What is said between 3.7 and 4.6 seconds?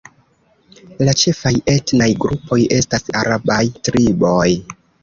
triboj.